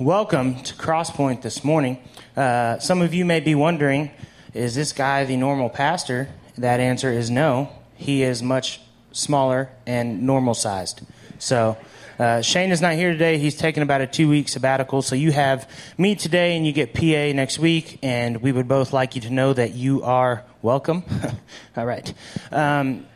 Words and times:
welcome 0.00 0.54
to 0.62 0.72
Crosspoint 0.76 1.42
this 1.42 1.62
morning. 1.62 1.98
Uh, 2.34 2.78
some 2.78 3.02
of 3.02 3.12
you 3.12 3.22
may 3.26 3.38
be 3.38 3.54
wondering, 3.54 4.10
is 4.54 4.74
this 4.74 4.92
guy 4.92 5.26
the 5.26 5.36
normal 5.36 5.68
pastor? 5.68 6.30
That 6.56 6.80
answer 6.80 7.12
is 7.12 7.28
no. 7.28 7.68
He 7.96 8.22
is 8.22 8.42
much 8.42 8.80
smaller 9.12 9.68
and 9.86 10.22
normal 10.22 10.54
sized. 10.54 11.02
So, 11.38 11.76
uh, 12.18 12.40
Shane 12.40 12.70
is 12.70 12.80
not 12.80 12.94
here 12.94 13.12
today. 13.12 13.36
He's 13.36 13.56
taking 13.56 13.82
about 13.82 14.00
a 14.00 14.06
two 14.06 14.26
week 14.26 14.48
sabbatical. 14.48 15.02
So, 15.02 15.14
you 15.16 15.32
have 15.32 15.70
me 15.98 16.14
today 16.14 16.56
and 16.56 16.66
you 16.66 16.72
get 16.72 16.94
PA 16.94 17.36
next 17.36 17.58
week. 17.58 17.98
And 18.02 18.40
we 18.40 18.52
would 18.52 18.68
both 18.68 18.94
like 18.94 19.14
you 19.16 19.20
to 19.20 19.30
know 19.30 19.52
that 19.52 19.74
you 19.74 20.02
are 20.02 20.44
welcome. 20.62 21.04
All 21.76 21.84
right. 21.84 22.10
Um, 22.50 23.06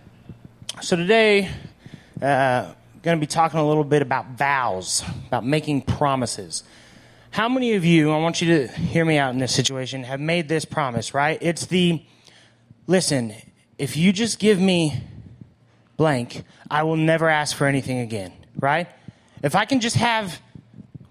so, 0.82 0.96
today, 0.96 1.48
uh, 2.20 2.74
going 3.04 3.18
to 3.18 3.20
be 3.20 3.26
talking 3.26 3.60
a 3.60 3.68
little 3.68 3.84
bit 3.84 4.00
about 4.00 4.30
vows, 4.30 5.04
about 5.26 5.44
making 5.44 5.82
promises. 5.82 6.64
How 7.30 7.50
many 7.50 7.74
of 7.74 7.84
you, 7.84 8.10
I 8.10 8.16
want 8.16 8.40
you 8.40 8.66
to 8.66 8.72
hear 8.72 9.04
me 9.04 9.18
out 9.18 9.34
in 9.34 9.38
this 9.38 9.54
situation, 9.54 10.04
have 10.04 10.20
made 10.20 10.48
this 10.48 10.64
promise, 10.64 11.12
right? 11.12 11.36
It's 11.42 11.66
the 11.66 12.02
listen, 12.86 13.34
if 13.76 13.98
you 13.98 14.10
just 14.10 14.38
give 14.38 14.58
me 14.58 15.02
blank, 15.98 16.44
I 16.70 16.84
will 16.84 16.96
never 16.96 17.28
ask 17.28 17.54
for 17.54 17.66
anything 17.66 17.98
again, 17.98 18.32
right? 18.58 18.88
If 19.42 19.54
I 19.54 19.66
can 19.66 19.80
just 19.80 19.96
have 19.96 20.40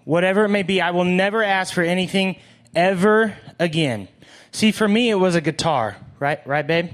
whatever 0.03 0.45
it 0.45 0.49
may 0.49 0.63
be, 0.63 0.81
I 0.81 0.89
will 0.89 1.03
never 1.03 1.43
ask 1.43 1.75
for 1.75 1.83
anything 1.83 2.37
ever 2.73 3.37
again. 3.59 4.07
See, 4.51 4.71
for 4.71 4.87
me, 4.87 5.11
it 5.11 5.15
was 5.15 5.35
a 5.35 5.41
guitar, 5.41 5.97
right? 6.19 6.45
Right, 6.47 6.65
babe? 6.65 6.89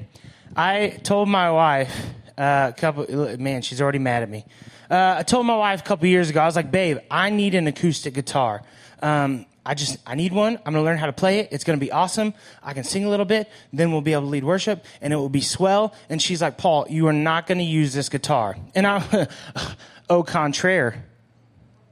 I 0.57 0.99
told 1.03 1.29
my 1.29 1.51
wife 1.51 1.95
uh, 2.37 2.73
a 2.75 2.77
couple, 2.77 3.37
man, 3.37 3.61
she's 3.61 3.81
already 3.81 3.99
mad 3.99 4.23
at 4.23 4.29
me. 4.29 4.43
Uh, 4.89 5.17
I 5.19 5.23
told 5.23 5.45
my 5.45 5.55
wife 5.55 5.81
a 5.81 5.83
couple 5.83 6.07
years 6.07 6.29
ago, 6.29 6.41
I 6.41 6.45
was 6.45 6.55
like, 6.55 6.71
babe, 6.71 6.97
I 7.11 7.29
need 7.29 7.53
an 7.53 7.67
acoustic 7.67 8.13
guitar. 8.13 8.63
Um, 9.01 9.45
I 9.65 9.75
just, 9.75 9.97
I 10.07 10.15
need 10.15 10.33
one. 10.33 10.57
I'm 10.57 10.73
going 10.73 10.75
to 10.75 10.81
learn 10.81 10.97
how 10.97 11.05
to 11.05 11.13
play 11.13 11.39
it. 11.39 11.49
It's 11.51 11.63
going 11.63 11.79
to 11.79 11.85
be 11.85 11.91
awesome. 11.91 12.33
I 12.63 12.73
can 12.73 12.83
sing 12.83 13.05
a 13.05 13.09
little 13.09 13.25
bit. 13.25 13.49
Then 13.71 13.91
we'll 13.91 14.01
be 14.01 14.13
able 14.13 14.23
to 14.23 14.29
lead 14.29 14.43
worship 14.43 14.83
and 14.99 15.13
it 15.13 15.15
will 15.15 15.29
be 15.29 15.41
swell. 15.41 15.93
And 16.09 16.19
she's 16.19 16.41
like, 16.41 16.57
Paul, 16.57 16.87
you 16.89 17.07
are 17.07 17.13
not 17.13 17.45
going 17.45 17.59
to 17.59 17.63
use 17.63 17.93
this 17.93 18.09
guitar. 18.09 18.57
And 18.73 18.87
I, 18.87 19.27
au 20.09 20.23
contraire, 20.23 21.05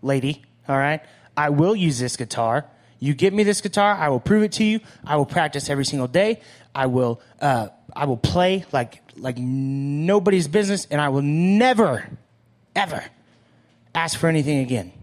lady, 0.02 0.44
all 0.68 0.78
right? 0.78 1.02
I 1.36 1.50
will 1.50 1.76
use 1.76 2.00
this 2.00 2.18
guitar. 2.18 2.66
You 3.00 3.14
give 3.14 3.32
me 3.32 3.44
this 3.44 3.62
guitar, 3.62 3.94
I 3.94 4.10
will 4.10 4.20
prove 4.20 4.42
it 4.42 4.54
to 4.54 4.64
you. 4.64 4.80
I 5.06 5.18
will 5.18 5.28
practice 5.28 5.70
every 5.70 5.86
single 5.86 6.08
day. 6.08 6.42
I 6.74 6.88
will, 6.88 7.22
uh, 7.40 7.68
I 7.96 8.06
will 8.06 8.18
play 8.18 8.66
like, 8.72 9.04
like 9.16 9.38
nobody's 9.38 10.48
business 10.48 10.88
and 10.90 11.00
I 11.00 11.10
will 11.10 11.22
never, 11.22 12.10
ever 12.78 13.04
ask 13.94 14.18
for 14.18 14.28
anything 14.28 14.60
again. 14.60 14.94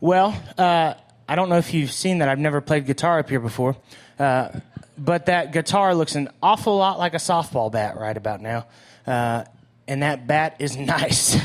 Well, 0.00 0.40
uh, 0.56 0.94
I 1.28 1.34
don't 1.34 1.48
know 1.48 1.58
if 1.58 1.74
you've 1.74 1.92
seen 1.92 2.18
that. 2.18 2.28
I've 2.28 2.38
never 2.38 2.60
played 2.60 2.86
guitar 2.86 3.18
up 3.18 3.28
here 3.28 3.40
before. 3.40 3.76
Uh, 4.18 4.48
but 4.96 5.26
that 5.26 5.52
guitar 5.52 5.94
looks 5.94 6.14
an 6.14 6.30
awful 6.42 6.76
lot 6.76 6.98
like 6.98 7.14
a 7.14 7.18
softball 7.18 7.70
bat 7.70 7.98
right 7.98 8.16
about 8.16 8.40
now. 8.40 8.66
Uh, 9.06 9.44
and 9.86 10.02
that 10.02 10.26
bat 10.26 10.56
is 10.58 10.76
nice. 10.94 11.36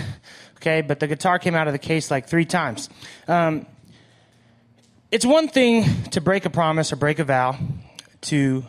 okay, 0.58 0.82
but 0.82 1.00
the 1.00 1.08
guitar 1.08 1.38
came 1.38 1.54
out 1.54 1.68
of 1.68 1.74
the 1.74 1.80
case 1.80 2.10
like 2.10 2.28
three 2.28 2.46
times. 2.46 2.90
Um, 3.28 3.66
it's 5.12 5.26
one 5.26 5.48
thing 5.48 5.86
to 6.12 6.22
break 6.22 6.46
a 6.46 6.50
promise 6.50 6.94
or 6.94 6.96
break 6.96 7.20
a 7.20 7.24
vow 7.24 7.58
to 8.22 8.64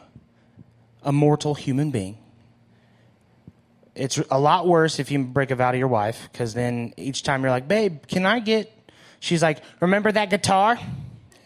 a 1.02 1.12
mortal 1.12 1.54
human 1.54 1.90
being. 1.90 2.18
It's 3.94 4.18
a 4.30 4.38
lot 4.38 4.66
worse 4.66 4.98
if 4.98 5.10
you 5.10 5.22
break 5.22 5.50
a 5.50 5.56
vow 5.56 5.70
to 5.72 5.78
your 5.78 5.88
wife, 5.88 6.28
because 6.32 6.54
then 6.54 6.94
each 6.96 7.22
time 7.22 7.42
you're 7.42 7.50
like, 7.50 7.68
babe, 7.68 8.06
can 8.08 8.26
I 8.26 8.40
get. 8.40 8.70
She's 9.20 9.42
like, 9.42 9.62
remember 9.80 10.10
that 10.10 10.30
guitar? 10.30 10.78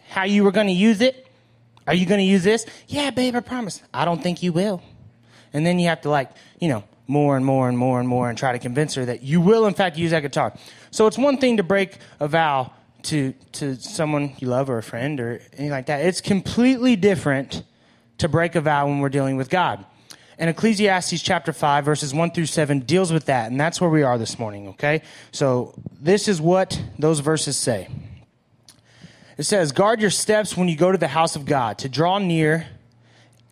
How 0.09 0.23
you 0.23 0.43
were 0.43 0.51
going 0.51 0.67
to 0.67 0.73
use 0.73 1.01
it? 1.01 1.27
Are 1.85 1.93
you 1.93 2.05
going 2.05 2.19
to 2.19 2.25
use 2.25 2.43
this? 2.43 2.65
Yeah, 2.87 3.11
babe, 3.11 3.35
I 3.35 3.39
promise. 3.39 3.81
I 3.93 4.05
don't 4.05 4.21
think 4.21 4.43
you 4.43 4.51
will. 4.51 4.81
And 5.53 5.65
then 5.65 5.79
you 5.79 5.87
have 5.87 6.01
to, 6.01 6.09
like, 6.09 6.31
you 6.59 6.69
know, 6.69 6.83
more 7.07 7.35
and 7.35 7.45
more 7.45 7.67
and 7.67 7.77
more 7.77 7.99
and 7.99 8.07
more 8.07 8.29
and 8.29 8.37
try 8.37 8.51
to 8.51 8.59
convince 8.59 8.93
her 8.95 9.05
that 9.05 9.23
you 9.23 9.41
will, 9.41 9.65
in 9.65 9.73
fact, 9.73 9.97
use 9.97 10.11
that 10.11 10.21
guitar. 10.21 10.53
So 10.91 11.07
it's 11.07 11.17
one 11.17 11.37
thing 11.37 11.57
to 11.57 11.63
break 11.63 11.97
a 12.19 12.27
vow 12.27 12.71
to, 13.03 13.33
to 13.53 13.75
someone 13.75 14.33
you 14.39 14.47
love 14.47 14.69
or 14.69 14.77
a 14.77 14.83
friend 14.83 15.19
or 15.19 15.41
anything 15.53 15.71
like 15.71 15.87
that. 15.87 16.05
It's 16.05 16.21
completely 16.21 16.95
different 16.95 17.63
to 18.19 18.27
break 18.27 18.55
a 18.55 18.61
vow 18.61 18.87
when 18.87 18.99
we're 18.99 19.09
dealing 19.09 19.37
with 19.37 19.49
God. 19.49 19.85
And 20.39 20.49
Ecclesiastes 20.49 21.21
chapter 21.21 21.51
5, 21.51 21.83
verses 21.83 22.13
1 22.13 22.31
through 22.31 22.45
7 22.45 22.79
deals 22.79 23.11
with 23.11 23.25
that. 23.25 23.51
And 23.51 23.59
that's 23.59 23.81
where 23.81 23.89
we 23.89 24.03
are 24.03 24.17
this 24.17 24.39
morning, 24.39 24.69
okay? 24.69 25.01
So 25.33 25.73
this 25.99 26.29
is 26.29 26.39
what 26.39 26.81
those 26.97 27.19
verses 27.19 27.57
say. 27.57 27.89
It 29.37 29.43
says, 29.43 29.73
Guard 29.73 29.99
your 29.99 30.09
steps 30.09 30.55
when 30.55 30.69
you 30.69 30.77
go 30.77 30.93
to 30.93 30.97
the 30.97 31.09
house 31.09 31.35
of 31.35 31.45
God. 31.45 31.77
To 31.79 31.89
draw 31.89 32.19
near, 32.19 32.67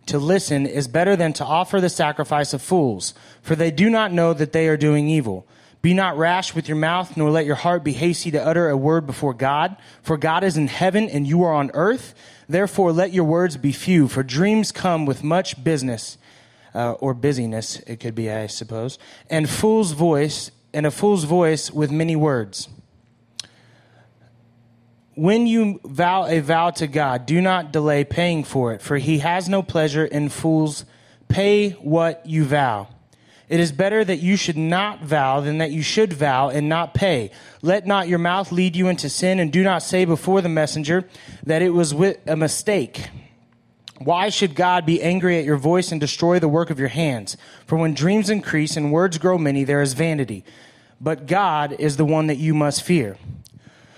to 0.06 0.18
listen, 0.18 0.64
is 0.64 0.88
better 0.88 1.14
than 1.14 1.34
to 1.34 1.44
offer 1.44 1.78
the 1.78 1.90
sacrifice 1.90 2.54
of 2.54 2.62
fools, 2.62 3.12
for 3.42 3.54
they 3.54 3.70
do 3.70 3.90
not 3.90 4.10
know 4.10 4.32
that 4.32 4.52
they 4.52 4.66
are 4.68 4.78
doing 4.78 5.10
evil. 5.10 5.46
Be 5.82 5.92
not 5.92 6.16
rash 6.16 6.54
with 6.54 6.68
your 6.68 6.76
mouth, 6.78 7.16
nor 7.18 7.30
let 7.30 7.44
your 7.46 7.54
heart 7.54 7.84
be 7.84 7.92
hasty 7.92 8.30
to 8.32 8.44
utter 8.44 8.68
a 8.68 8.76
word 8.76 9.06
before 9.06 9.34
God. 9.34 9.76
For 10.02 10.16
God 10.16 10.42
is 10.42 10.56
in 10.56 10.66
heaven 10.66 11.08
and 11.08 11.26
you 11.26 11.44
are 11.44 11.52
on 11.52 11.70
earth. 11.74 12.14
Therefore, 12.48 12.92
let 12.92 13.12
your 13.12 13.24
words 13.24 13.56
be 13.58 13.72
few, 13.72 14.08
for 14.08 14.22
dreams 14.22 14.72
come 14.72 15.06
with 15.06 15.22
much 15.22 15.62
business, 15.62 16.18
uh, 16.74 16.92
or 16.92 17.14
busyness, 17.14 17.80
it 17.80 18.00
could 18.00 18.14
be, 18.14 18.30
I 18.30 18.46
suppose, 18.46 18.98
and 19.30 19.48
fool's 19.48 19.92
voice, 19.92 20.50
and 20.72 20.86
a 20.86 20.90
fool's 20.90 21.24
voice 21.24 21.70
with 21.70 21.90
many 21.90 22.16
words. 22.16 22.68
When 25.14 25.46
you 25.46 25.80
vow 25.84 26.26
a 26.26 26.40
vow 26.40 26.70
to 26.70 26.86
God, 26.86 27.26
do 27.26 27.40
not 27.40 27.72
delay 27.72 28.04
paying 28.04 28.44
for 28.44 28.72
it, 28.72 28.80
for 28.80 28.98
he 28.98 29.18
has 29.18 29.48
no 29.48 29.62
pleasure 29.62 30.04
in 30.04 30.28
fools. 30.28 30.84
Pay 31.28 31.70
what 31.70 32.24
you 32.24 32.44
vow. 32.44 32.88
It 33.48 33.60
is 33.60 33.72
better 33.72 34.04
that 34.04 34.18
you 34.18 34.36
should 34.36 34.58
not 34.58 35.02
vow 35.02 35.40
than 35.40 35.58
that 35.58 35.70
you 35.70 35.82
should 35.82 36.12
vow 36.12 36.50
and 36.50 36.68
not 36.68 36.92
pay. 36.92 37.30
Let 37.62 37.86
not 37.86 38.06
your 38.06 38.18
mouth 38.18 38.52
lead 38.52 38.76
you 38.76 38.88
into 38.88 39.08
sin, 39.08 39.40
and 39.40 39.50
do 39.50 39.62
not 39.62 39.82
say 39.82 40.04
before 40.04 40.42
the 40.42 40.48
messenger 40.48 41.08
that 41.44 41.62
it 41.62 41.70
was 41.70 41.92
a 41.92 42.36
mistake. 42.36 43.08
Why 43.98 44.28
should 44.28 44.54
God 44.54 44.86
be 44.86 45.02
angry 45.02 45.38
at 45.38 45.44
your 45.44 45.56
voice 45.56 45.90
and 45.90 46.00
destroy 46.00 46.38
the 46.38 46.48
work 46.48 46.70
of 46.70 46.78
your 46.78 46.88
hands? 46.88 47.36
For 47.66 47.76
when 47.76 47.94
dreams 47.94 48.30
increase 48.30 48.76
and 48.76 48.92
words 48.92 49.18
grow 49.18 49.38
many, 49.38 49.64
there 49.64 49.82
is 49.82 49.94
vanity. 49.94 50.44
But 51.00 51.26
God 51.26 51.74
is 51.78 51.96
the 51.96 52.04
one 52.04 52.28
that 52.28 52.38
you 52.38 52.54
must 52.54 52.82
fear. 52.82 53.16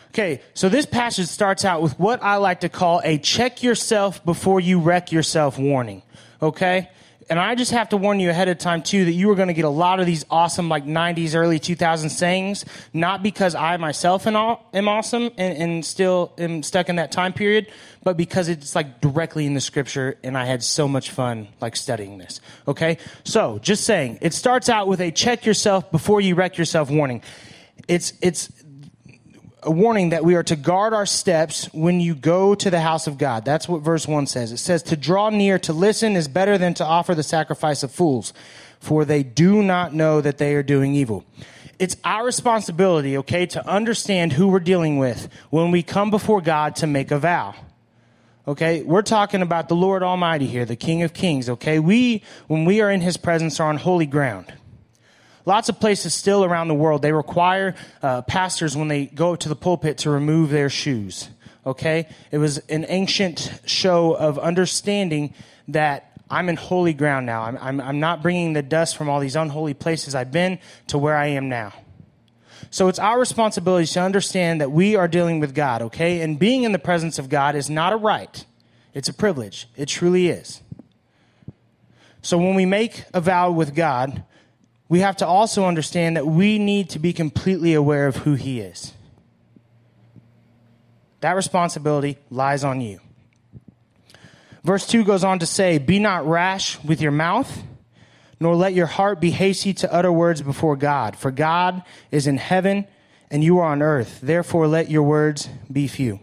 Okay, 0.08 0.40
so 0.54 0.68
this 0.68 0.86
passage 0.86 1.26
starts 1.26 1.64
out 1.64 1.82
with 1.82 1.98
what 1.98 2.22
I 2.22 2.36
like 2.36 2.60
to 2.60 2.68
call 2.68 3.00
a 3.04 3.18
check 3.18 3.62
yourself 3.62 4.24
before 4.24 4.58
you 4.58 4.80
wreck 4.80 5.12
yourself 5.12 5.58
warning. 5.58 6.02
Okay? 6.42 6.90
And 7.30 7.38
I 7.38 7.54
just 7.54 7.70
have 7.70 7.90
to 7.90 7.96
warn 7.96 8.18
you 8.18 8.28
ahead 8.28 8.48
of 8.48 8.58
time 8.58 8.82
too 8.82 9.04
that 9.04 9.12
you 9.12 9.30
are 9.30 9.36
going 9.36 9.46
to 9.46 9.54
get 9.54 9.64
a 9.64 9.68
lot 9.68 10.00
of 10.00 10.06
these 10.06 10.26
awesome 10.30 10.68
like 10.68 10.84
90s, 10.84 11.36
early 11.36 11.60
2000s 11.60 12.10
sayings, 12.10 12.64
not 12.92 13.22
because 13.22 13.54
I 13.54 13.76
myself 13.76 14.26
am, 14.26 14.34
awesome 14.36 15.30
and, 15.38 15.56
and 15.56 15.86
still 15.86 16.32
am 16.38 16.64
stuck 16.64 16.88
in 16.88 16.96
that 16.96 17.12
time 17.12 17.32
period, 17.32 17.70
but 18.02 18.16
because 18.16 18.48
it's 18.48 18.74
like 18.74 19.00
directly 19.00 19.46
in 19.46 19.54
the 19.54 19.60
scripture 19.60 20.18
and 20.24 20.36
I 20.36 20.44
had 20.44 20.64
so 20.64 20.88
much 20.88 21.10
fun 21.10 21.46
like 21.60 21.76
studying 21.76 22.18
this. 22.18 22.40
Okay? 22.66 22.98
So, 23.22 23.60
just 23.60 23.84
saying, 23.84 24.18
it 24.20 24.34
starts 24.34 24.68
out 24.68 24.88
with 24.88 25.00
a 25.00 25.12
check 25.12 25.46
yourself 25.46 25.88
before 25.92 26.20
you 26.20 26.34
wreck 26.34 26.58
yourself 26.58 26.90
warning. 26.90 27.22
It's, 27.86 28.12
it's, 28.20 28.50
a 29.62 29.70
warning 29.70 30.10
that 30.10 30.24
we 30.24 30.34
are 30.34 30.42
to 30.44 30.56
guard 30.56 30.92
our 30.92 31.06
steps 31.06 31.66
when 31.72 32.00
you 32.00 32.14
go 32.14 32.54
to 32.54 32.70
the 32.70 32.80
house 32.80 33.06
of 33.06 33.18
God. 33.18 33.44
That's 33.44 33.68
what 33.68 33.82
verse 33.82 34.08
1 34.08 34.26
says. 34.26 34.52
It 34.52 34.58
says, 34.58 34.82
To 34.84 34.96
draw 34.96 35.30
near 35.30 35.58
to 35.60 35.72
listen 35.72 36.16
is 36.16 36.28
better 36.28 36.56
than 36.56 36.74
to 36.74 36.84
offer 36.84 37.14
the 37.14 37.22
sacrifice 37.22 37.82
of 37.82 37.90
fools, 37.90 38.32
for 38.78 39.04
they 39.04 39.22
do 39.22 39.62
not 39.62 39.94
know 39.94 40.20
that 40.20 40.38
they 40.38 40.54
are 40.54 40.62
doing 40.62 40.94
evil. 40.94 41.24
It's 41.78 41.96
our 42.04 42.24
responsibility, 42.24 43.16
okay, 43.18 43.46
to 43.46 43.66
understand 43.66 44.34
who 44.34 44.48
we're 44.48 44.60
dealing 44.60 44.98
with 44.98 45.28
when 45.50 45.70
we 45.70 45.82
come 45.82 46.10
before 46.10 46.40
God 46.40 46.76
to 46.76 46.86
make 46.86 47.10
a 47.10 47.18
vow. 47.18 47.54
Okay, 48.48 48.82
we're 48.82 49.02
talking 49.02 49.42
about 49.42 49.68
the 49.68 49.76
Lord 49.76 50.02
Almighty 50.02 50.46
here, 50.46 50.64
the 50.64 50.76
King 50.76 51.02
of 51.02 51.12
Kings, 51.12 51.48
okay? 51.48 51.78
We, 51.78 52.22
when 52.48 52.64
we 52.64 52.80
are 52.80 52.90
in 52.90 53.00
His 53.00 53.16
presence, 53.16 53.60
are 53.60 53.68
on 53.68 53.76
holy 53.76 54.06
ground. 54.06 54.52
Lots 55.46 55.68
of 55.68 55.80
places 55.80 56.14
still 56.14 56.44
around 56.44 56.68
the 56.68 56.74
world, 56.74 57.02
they 57.02 57.12
require 57.12 57.74
uh, 58.02 58.22
pastors 58.22 58.76
when 58.76 58.88
they 58.88 59.06
go 59.06 59.36
to 59.36 59.48
the 59.48 59.56
pulpit 59.56 59.98
to 59.98 60.10
remove 60.10 60.50
their 60.50 60.68
shoes. 60.68 61.28
Okay? 61.64 62.08
It 62.30 62.38
was 62.38 62.58
an 62.68 62.86
ancient 62.88 63.60
show 63.64 64.12
of 64.14 64.38
understanding 64.38 65.34
that 65.68 66.10
I'm 66.30 66.48
in 66.48 66.56
holy 66.56 66.94
ground 66.94 67.26
now. 67.26 67.42
I'm, 67.42 67.58
I'm, 67.58 67.80
I'm 67.80 68.00
not 68.00 68.22
bringing 68.22 68.52
the 68.52 68.62
dust 68.62 68.96
from 68.96 69.08
all 69.08 69.18
these 69.18 69.36
unholy 69.36 69.74
places 69.74 70.14
I've 70.14 70.30
been 70.30 70.58
to 70.88 70.98
where 70.98 71.16
I 71.16 71.28
am 71.28 71.48
now. 71.48 71.72
So 72.70 72.86
it's 72.86 73.00
our 73.00 73.18
responsibility 73.18 73.86
to 73.86 74.00
understand 74.00 74.60
that 74.60 74.70
we 74.70 74.94
are 74.94 75.08
dealing 75.08 75.40
with 75.40 75.54
God, 75.54 75.82
okay? 75.82 76.20
And 76.20 76.38
being 76.38 76.62
in 76.62 76.70
the 76.70 76.78
presence 76.78 77.18
of 77.18 77.28
God 77.28 77.56
is 77.56 77.68
not 77.68 77.92
a 77.92 77.96
right, 77.96 78.44
it's 78.94 79.08
a 79.08 79.12
privilege. 79.12 79.68
It 79.76 79.86
truly 79.86 80.28
is. 80.28 80.62
So 82.22 82.38
when 82.38 82.54
we 82.54 82.66
make 82.66 83.04
a 83.12 83.20
vow 83.20 83.50
with 83.50 83.74
God, 83.74 84.22
we 84.90 85.00
have 85.00 85.16
to 85.18 85.26
also 85.26 85.64
understand 85.64 86.16
that 86.16 86.26
we 86.26 86.58
need 86.58 86.90
to 86.90 86.98
be 86.98 87.12
completely 87.12 87.72
aware 87.72 88.08
of 88.08 88.16
who 88.16 88.34
He 88.34 88.60
is. 88.60 88.92
That 91.20 91.36
responsibility 91.36 92.18
lies 92.28 92.64
on 92.64 92.80
you. 92.80 92.98
Verse 94.64 94.86
2 94.86 95.04
goes 95.04 95.22
on 95.22 95.38
to 95.38 95.46
say, 95.46 95.78
Be 95.78 96.00
not 96.00 96.26
rash 96.26 96.82
with 96.82 97.00
your 97.00 97.12
mouth, 97.12 97.62
nor 98.40 98.56
let 98.56 98.74
your 98.74 98.86
heart 98.86 99.20
be 99.20 99.30
hasty 99.30 99.72
to 99.74 99.94
utter 99.94 100.10
words 100.10 100.42
before 100.42 100.74
God. 100.74 101.16
For 101.16 101.30
God 101.30 101.84
is 102.10 102.26
in 102.26 102.36
heaven, 102.36 102.84
and 103.30 103.44
you 103.44 103.60
are 103.60 103.70
on 103.70 103.82
earth. 103.82 104.20
Therefore, 104.20 104.66
let 104.66 104.90
your 104.90 105.04
words 105.04 105.48
be 105.70 105.86
few. 105.86 106.18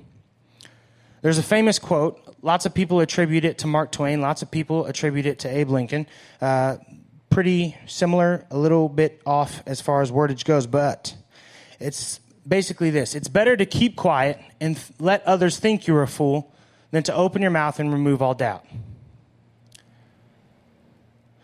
There's 1.21 1.37
a 1.37 1.43
famous 1.43 1.79
quote. 1.79 2.21
Lots 2.41 2.65
of 2.65 2.73
people 2.73 2.99
attribute 2.99 3.45
it 3.45 3.59
to 3.59 3.67
Mark 3.67 3.93
Twain. 3.93 4.19
Lots 4.19 4.41
of 4.41 4.51
people 4.51 4.87
attribute 4.87 5.25
it 5.25 5.39
to 5.39 5.49
Abe 5.49 5.69
Lincoln. 5.69 6.05
Uh, 6.41 6.77
pretty 7.37 7.77
similar, 7.85 8.47
a 8.49 8.57
little 8.57 8.89
bit 8.89 9.21
off 9.23 9.61
as 9.67 9.79
far 9.79 10.01
as 10.01 10.11
wordage 10.11 10.43
goes, 10.43 10.65
but 10.65 11.15
it's 11.79 12.19
basically 12.47 12.89
this 12.89 13.13
it's 13.13 13.27
better 13.27 13.55
to 13.55 13.63
keep 13.63 13.95
quiet 13.95 14.39
and 14.59 14.75
th- 14.75 14.89
let 14.99 15.23
others 15.23 15.59
think 15.59 15.85
you're 15.85 16.01
a 16.01 16.07
fool 16.07 16.51
than 16.89 17.03
to 17.03 17.13
open 17.13 17.43
your 17.43 17.51
mouth 17.51 17.79
and 17.79 17.93
remove 17.93 18.23
all 18.23 18.33
doubt. 18.33 18.65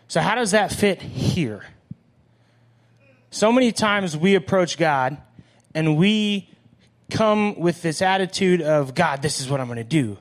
So, 0.08 0.20
how 0.20 0.34
does 0.34 0.50
that 0.50 0.72
fit 0.72 1.00
here? 1.00 1.64
So 3.30 3.52
many 3.52 3.70
times 3.70 4.16
we 4.16 4.34
approach 4.34 4.76
God 4.76 5.16
and 5.76 5.96
we 5.96 6.50
come 7.08 7.54
with 7.56 7.82
this 7.82 8.02
attitude 8.02 8.62
of, 8.62 8.96
God, 8.96 9.22
this 9.22 9.40
is 9.40 9.48
what 9.48 9.60
I'm 9.60 9.68
going 9.68 9.76
to 9.76 9.84
do. 9.84 10.18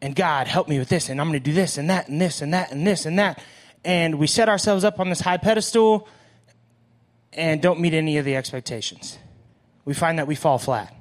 And 0.00 0.14
God, 0.14 0.46
help 0.46 0.68
me 0.68 0.78
with 0.78 0.88
this. 0.88 1.08
And 1.08 1.20
I'm 1.20 1.26
going 1.26 1.40
to 1.40 1.50
do 1.50 1.52
this 1.52 1.78
and 1.78 1.90
that 1.90 2.06
and 2.06 2.20
this 2.20 2.42
and 2.42 2.54
that 2.54 2.70
and 2.70 2.86
this 2.86 3.06
and 3.06 3.18
that. 3.18 3.42
And 3.84 4.18
we 4.18 4.26
set 4.26 4.48
ourselves 4.48 4.84
up 4.84 5.00
on 5.00 5.08
this 5.08 5.20
high 5.20 5.38
pedestal 5.38 6.08
and 7.32 7.62
don't 7.62 7.80
meet 7.80 7.94
any 7.94 8.18
of 8.18 8.24
the 8.24 8.36
expectations. 8.36 9.18
We 9.84 9.94
find 9.94 10.18
that 10.18 10.26
we 10.26 10.34
fall 10.34 10.58
flat. 10.58 10.94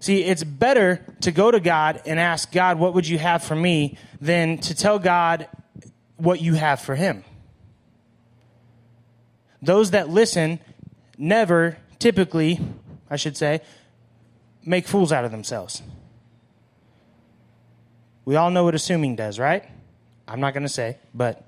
See, 0.00 0.22
it's 0.22 0.44
better 0.44 1.02
to 1.22 1.32
go 1.32 1.50
to 1.50 1.60
God 1.60 2.02
and 2.04 2.20
ask 2.20 2.52
God, 2.52 2.78
what 2.78 2.92
would 2.92 3.08
you 3.08 3.16
have 3.18 3.42
for 3.42 3.56
me, 3.56 3.96
than 4.20 4.58
to 4.58 4.74
tell 4.74 4.98
God 4.98 5.48
what 6.16 6.40
you 6.42 6.54
have 6.54 6.80
for 6.80 6.94
him. 6.94 7.24
Those 9.62 9.92
that 9.92 10.10
listen 10.10 10.60
never, 11.16 11.78
typically, 11.98 12.60
I 13.08 13.16
should 13.16 13.36
say, 13.36 13.62
make 14.64 14.86
fools 14.86 15.10
out 15.10 15.24
of 15.24 15.30
themselves. 15.30 15.82
We 18.26 18.36
all 18.36 18.50
know 18.50 18.64
what 18.64 18.74
assuming 18.74 19.16
does, 19.16 19.38
right? 19.38 19.64
I'm 20.26 20.40
not 20.40 20.54
going 20.54 20.62
to 20.62 20.68
say, 20.68 20.98
but 21.12 21.44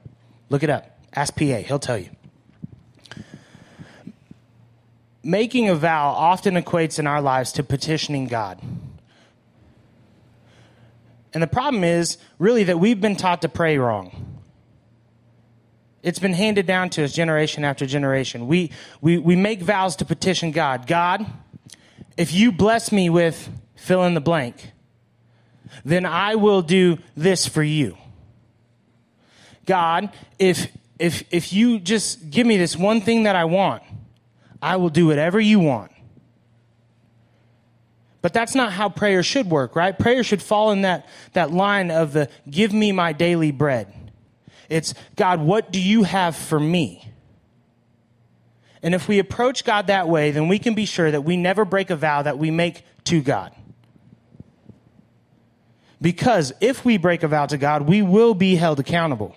look 0.50 0.62
it 0.62 0.70
up. 0.70 0.99
Ask 1.14 1.34
PA, 1.37 1.44
he'll 1.44 1.78
tell 1.78 1.99
you. 1.99 2.11
making 5.26 5.69
a 5.69 5.75
vow 5.75 6.11
often 6.11 6.55
equates 6.55 6.99
in 6.99 7.06
our 7.06 7.20
lives 7.20 7.52
to 7.52 7.64
petitioning 7.64 8.28
God. 8.28 8.62
And 11.34 11.43
the 11.43 11.49
problem 11.49 11.84
is 11.84 12.17
really 12.38 12.64
that 12.64 12.78
we've 12.78 13.00
been 13.00 13.17
taught 13.17 13.43
to 13.43 13.49
pray 13.49 13.76
wrong. 13.76 14.38
It's 16.02 16.20
been 16.20 16.32
handed 16.32 16.67
down 16.67 16.90
to 16.90 17.05
us 17.05 17.12
generation 17.12 17.64
after 17.64 17.84
generation. 17.84 18.46
We, 18.46 18.70
we, 19.00 19.19
we 19.19 19.34
make 19.34 19.61
vows 19.61 19.96
to 19.96 20.05
petition 20.05 20.52
God. 20.52 20.87
God, 20.87 21.26
if 22.17 22.32
you 22.32 22.52
bless 22.52 22.93
me 22.93 23.11
with 23.11 23.50
fill 23.75 24.05
in 24.05 24.14
the 24.14 24.20
blank, 24.20 24.70
then 25.84 26.06
I 26.06 26.37
will 26.37 26.62
do 26.62 26.99
this 27.17 27.46
for 27.46 27.64
you. 27.64 27.99
God, 29.67 30.11
if, 30.39 30.69
if, 30.99 31.25
if 31.31 31.53
you 31.53 31.79
just 31.79 32.31
give 32.31 32.47
me 32.47 32.57
this 32.57 32.77
one 32.77 33.01
thing 33.01 33.25
that 33.25 33.37
I 33.37 33.45
want, 33.45 33.83
I 34.63 34.77
will 34.77 34.89
do 34.89 35.07
whatever 35.07 35.39
you 35.39 35.61
want. 35.61 35.93
But 38.23 38.33
that's 38.33 38.55
not 38.55 38.73
how 38.73 38.89
prayer 38.89 39.23
should 39.23 39.49
work, 39.49 39.77
right? 39.77 39.97
Prayer 39.97 40.25
should 40.25 40.43
fall 40.43 40.73
in 40.73 40.83
that, 40.83 41.07
that 41.35 41.53
line 41.53 41.91
of 41.91 42.13
the 42.13 42.29
give 42.51 42.73
me 42.73 42.91
my 42.91 43.13
daily 43.13 43.53
bread. 43.53 43.93
It's 44.69 44.95
God, 45.15 45.41
what 45.41 45.71
do 45.71 45.81
you 45.81 46.03
have 46.03 46.35
for 46.35 46.59
me? 46.59 47.12
And 48.83 48.95
if 48.95 49.07
we 49.07 49.19
approach 49.19 49.65
God 49.65 49.89
that 49.89 50.09
way, 50.09 50.33
then 50.33 50.49
we 50.49 50.59
can 50.59 50.75
be 50.75 50.87
sure 50.87 51.11
that 51.11 51.23
we 51.23 51.37
never 51.37 51.65
break 51.65 51.91
a 51.91 51.97
vow 51.97 52.23
that 52.23 52.39
we 52.39 52.51
make 52.51 52.83
to 53.05 53.21
God. 53.23 53.53
Because 56.01 56.53
if 56.61 56.85
we 56.85 56.97
break 56.97 57.23
a 57.23 57.29
vow 57.29 57.47
to 57.47 57.59
God, 57.59 57.83
we 57.83 58.03
will 58.03 58.35
be 58.35 58.57
held 58.57 58.81
accountable 58.81 59.37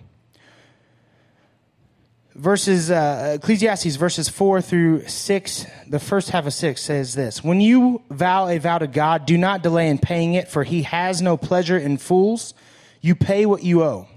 verses 2.40 2.90
uh, 2.90 3.34
ecclesiastes 3.36 3.98
verses 3.98 4.30
4 4.30 4.62
through 4.62 5.06
6 5.06 5.66
the 5.88 6.00
first 6.00 6.30
half 6.30 6.46
of 6.46 6.54
6 6.54 6.82
says 6.82 7.14
this 7.14 7.44
when 7.44 7.60
you 7.60 8.02
vow 8.10 8.48
a 8.48 8.58
vow 8.58 8.78
to 8.78 8.88
god 8.88 9.26
do 9.26 9.38
not 9.38 9.62
delay 9.62 9.90
in 9.90 9.98
paying 9.98 10.36
it 10.36 10.48
for 10.48 10.64
he 10.64 10.84
has 10.84 11.22
no 11.22 11.38
pleasure 11.38 11.78
in 11.78 11.98
fools. 11.98 12.54
You 13.02 13.16
pay 13.16 13.46
what 13.46 13.64
you 13.64 13.84
owe. 13.84 14.08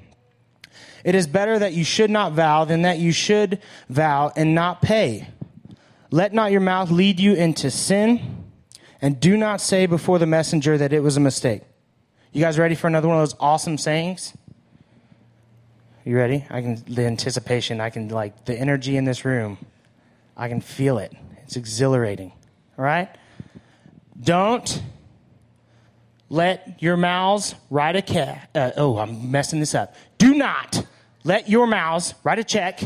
It 1.04 1.14
is 1.14 1.26
better 1.26 1.58
that 1.58 1.72
you 1.72 1.84
should 1.84 2.10
not 2.10 2.32
vow 2.32 2.64
than 2.64 2.82
that 2.82 2.98
you 2.98 3.12
should 3.12 3.60
vow 3.88 4.32
and 4.36 4.54
not 4.54 4.82
pay. 4.82 5.28
Let 6.10 6.32
not 6.32 6.52
your 6.52 6.60
mouth 6.60 6.90
lead 6.90 7.18
you 7.18 7.34
into 7.34 7.70
sin 7.70 8.44
and 9.00 9.18
do 9.18 9.36
not 9.36 9.60
say 9.60 9.86
before 9.86 10.18
the 10.18 10.26
messenger 10.26 10.78
that 10.78 10.92
it 10.92 11.00
was 11.00 11.16
a 11.16 11.20
mistake. 11.20 11.62
You 12.32 12.40
guys 12.40 12.58
ready 12.58 12.74
for 12.74 12.86
another 12.86 13.08
one 13.08 13.16
of 13.18 13.28
those 13.28 13.36
awesome 13.40 13.78
sayings 13.78 14.36
you 16.04 16.16
ready? 16.16 16.44
I 16.50 16.60
can 16.60 16.82
the 16.86 17.06
anticipation. 17.06 17.80
I 17.80 17.90
can 17.90 18.08
like 18.08 18.44
the 18.44 18.54
energy 18.54 18.96
in 18.96 19.04
this 19.04 19.24
room. 19.24 19.58
I 20.36 20.48
can 20.48 20.60
feel 20.60 20.98
it. 20.98 21.12
It's 21.44 21.56
exhilarating. 21.56 22.32
All 22.78 22.84
right? 22.84 23.08
Don't 24.20 24.82
let 26.28 26.82
your 26.82 26.96
mouths 26.96 27.54
write 27.70 27.96
a 27.96 28.02
check. 28.02 28.48
Uh, 28.54 28.70
oh, 28.76 28.98
I'm 28.98 29.30
messing 29.30 29.60
this 29.60 29.74
up. 29.74 29.94
Do 30.18 30.34
not 30.34 30.86
let 31.24 31.48
your 31.48 31.66
mouths 31.66 32.14
write 32.24 32.38
a 32.38 32.44
check 32.44 32.80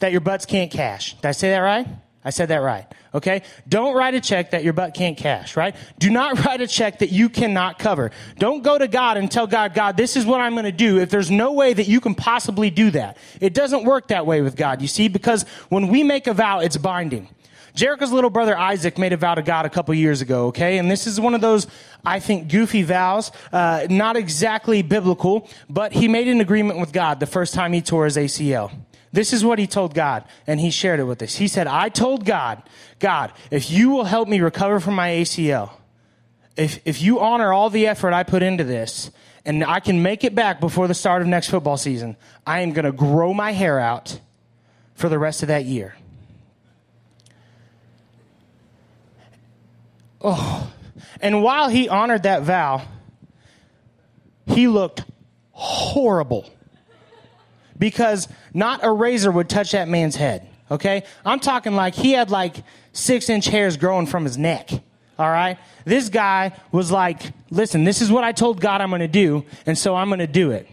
that 0.00 0.12
your 0.12 0.20
butts 0.20 0.44
can't 0.46 0.70
cash. 0.70 1.14
Did 1.14 1.26
I 1.26 1.32
say 1.32 1.50
that 1.50 1.58
right? 1.58 1.86
I 2.28 2.30
said 2.30 2.48
that 2.48 2.58
right. 2.58 2.84
Okay? 3.14 3.40
Don't 3.66 3.96
write 3.96 4.12
a 4.12 4.20
check 4.20 4.50
that 4.50 4.62
your 4.62 4.74
butt 4.74 4.92
can't 4.92 5.16
cash, 5.16 5.56
right? 5.56 5.74
Do 5.98 6.10
not 6.10 6.44
write 6.44 6.60
a 6.60 6.66
check 6.66 6.98
that 6.98 7.10
you 7.10 7.30
cannot 7.30 7.78
cover. 7.78 8.10
Don't 8.36 8.62
go 8.62 8.76
to 8.76 8.86
God 8.86 9.16
and 9.16 9.30
tell 9.30 9.46
God, 9.46 9.72
God, 9.72 9.96
this 9.96 10.14
is 10.14 10.26
what 10.26 10.42
I'm 10.42 10.52
going 10.52 10.66
to 10.66 10.70
do 10.72 10.98
if 10.98 11.08
there's 11.08 11.30
no 11.30 11.54
way 11.54 11.72
that 11.72 11.88
you 11.88 12.02
can 12.02 12.14
possibly 12.14 12.68
do 12.68 12.90
that. 12.90 13.16
It 13.40 13.54
doesn't 13.54 13.84
work 13.84 14.08
that 14.08 14.26
way 14.26 14.42
with 14.42 14.56
God, 14.56 14.82
you 14.82 14.88
see, 14.88 15.08
because 15.08 15.46
when 15.70 15.88
we 15.88 16.02
make 16.02 16.26
a 16.26 16.34
vow, 16.34 16.58
it's 16.58 16.76
binding. 16.76 17.28
Jericho's 17.72 18.12
little 18.12 18.28
brother 18.28 18.58
Isaac 18.58 18.98
made 18.98 19.14
a 19.14 19.16
vow 19.16 19.34
to 19.34 19.42
God 19.42 19.64
a 19.64 19.70
couple 19.70 19.94
years 19.94 20.20
ago, 20.20 20.48
okay? 20.48 20.76
And 20.76 20.90
this 20.90 21.06
is 21.06 21.18
one 21.18 21.34
of 21.34 21.40
those, 21.40 21.66
I 22.04 22.20
think, 22.20 22.50
goofy 22.50 22.82
vows, 22.82 23.32
uh, 23.54 23.86
not 23.88 24.18
exactly 24.18 24.82
biblical, 24.82 25.48
but 25.70 25.94
he 25.94 26.08
made 26.08 26.28
an 26.28 26.42
agreement 26.42 26.78
with 26.78 26.92
God 26.92 27.20
the 27.20 27.26
first 27.26 27.54
time 27.54 27.72
he 27.72 27.80
tore 27.80 28.04
his 28.04 28.18
ACL. 28.18 28.70
This 29.12 29.32
is 29.32 29.44
what 29.44 29.58
he 29.58 29.66
told 29.66 29.94
God, 29.94 30.24
and 30.46 30.60
he 30.60 30.70
shared 30.70 31.00
it 31.00 31.04
with 31.04 31.22
us. 31.22 31.36
He 31.36 31.48
said, 31.48 31.66
I 31.66 31.88
told 31.88 32.24
God, 32.24 32.62
God, 32.98 33.32
if 33.50 33.70
you 33.70 33.90
will 33.90 34.04
help 34.04 34.28
me 34.28 34.40
recover 34.40 34.80
from 34.80 34.94
my 34.94 35.08
ACL, 35.10 35.70
if, 36.56 36.80
if 36.84 37.00
you 37.00 37.20
honor 37.20 37.52
all 37.52 37.70
the 37.70 37.86
effort 37.86 38.12
I 38.12 38.22
put 38.22 38.42
into 38.42 38.64
this, 38.64 39.10
and 39.44 39.64
I 39.64 39.80
can 39.80 40.02
make 40.02 40.24
it 40.24 40.34
back 40.34 40.60
before 40.60 40.88
the 40.88 40.94
start 40.94 41.22
of 41.22 41.28
next 41.28 41.48
football 41.48 41.78
season, 41.78 42.16
I 42.46 42.60
am 42.60 42.72
going 42.72 42.84
to 42.84 42.92
grow 42.92 43.32
my 43.32 43.52
hair 43.52 43.78
out 43.78 44.20
for 44.94 45.08
the 45.08 45.18
rest 45.18 45.42
of 45.42 45.48
that 45.48 45.64
year. 45.64 45.96
Oh, 50.20 50.70
and 51.20 51.42
while 51.42 51.68
he 51.68 51.88
honored 51.88 52.24
that 52.24 52.42
vow, 52.42 52.82
he 54.46 54.66
looked 54.66 55.04
horrible 55.52 56.50
because 57.78 58.28
not 58.52 58.80
a 58.82 58.90
razor 58.90 59.30
would 59.30 59.48
touch 59.48 59.72
that 59.72 59.88
man's 59.88 60.16
head. 60.16 60.48
Okay? 60.70 61.04
I'm 61.24 61.40
talking 61.40 61.74
like 61.74 61.94
he 61.94 62.12
had 62.12 62.30
like 62.30 62.56
six 62.92 63.28
inch 63.28 63.46
hairs 63.46 63.76
growing 63.76 64.06
from 64.06 64.24
his 64.24 64.36
neck. 64.36 64.70
All 65.18 65.30
right? 65.30 65.58
This 65.84 66.08
guy 66.08 66.52
was 66.70 66.90
like, 66.90 67.32
listen, 67.50 67.84
this 67.84 68.00
is 68.02 68.10
what 68.10 68.24
I 68.24 68.32
told 68.32 68.60
God 68.60 68.80
I'm 68.80 68.90
going 68.90 69.00
to 69.00 69.08
do, 69.08 69.44
and 69.66 69.76
so 69.76 69.96
I'm 69.96 70.08
going 70.08 70.20
to 70.20 70.26
do 70.26 70.52
it. 70.52 70.68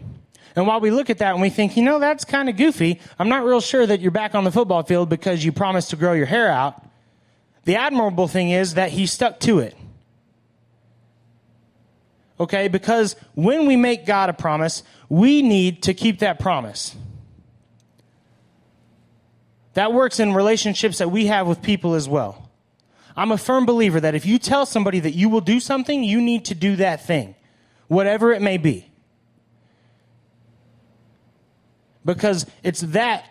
And 0.54 0.66
while 0.66 0.80
we 0.80 0.90
look 0.90 1.10
at 1.10 1.18
that 1.18 1.32
and 1.32 1.42
we 1.42 1.50
think, 1.50 1.76
you 1.76 1.82
know, 1.82 1.98
that's 1.98 2.24
kind 2.24 2.48
of 2.48 2.56
goofy, 2.56 3.00
I'm 3.18 3.28
not 3.28 3.44
real 3.44 3.60
sure 3.60 3.86
that 3.86 4.00
you're 4.00 4.10
back 4.10 4.34
on 4.34 4.44
the 4.44 4.52
football 4.52 4.82
field 4.84 5.08
because 5.08 5.44
you 5.44 5.52
promised 5.52 5.90
to 5.90 5.96
grow 5.96 6.12
your 6.12 6.26
hair 6.26 6.50
out. 6.50 6.82
The 7.64 7.76
admirable 7.76 8.28
thing 8.28 8.50
is 8.50 8.74
that 8.74 8.90
he 8.90 9.06
stuck 9.06 9.40
to 9.40 9.58
it. 9.58 9.76
Okay? 12.40 12.68
Because 12.68 13.16
when 13.34 13.66
we 13.66 13.76
make 13.76 14.06
God 14.06 14.30
a 14.30 14.32
promise, 14.32 14.82
we 15.08 15.42
need 15.42 15.82
to 15.84 15.94
keep 15.94 16.20
that 16.20 16.38
promise. 16.38 16.96
That 19.74 19.92
works 19.92 20.20
in 20.20 20.32
relationships 20.32 20.98
that 20.98 21.10
we 21.10 21.26
have 21.26 21.46
with 21.46 21.62
people 21.62 21.94
as 21.94 22.08
well. 22.08 22.50
I'm 23.16 23.32
a 23.32 23.38
firm 23.38 23.66
believer 23.66 24.00
that 24.00 24.14
if 24.14 24.26
you 24.26 24.38
tell 24.38 24.66
somebody 24.66 25.00
that 25.00 25.12
you 25.12 25.28
will 25.28 25.40
do 25.40 25.60
something, 25.60 26.02
you 26.02 26.20
need 26.20 26.46
to 26.46 26.54
do 26.54 26.76
that 26.76 27.04
thing, 27.04 27.34
whatever 27.88 28.32
it 28.32 28.42
may 28.42 28.58
be. 28.58 28.90
Because 32.04 32.46
it's 32.62 32.80
that 32.80 33.24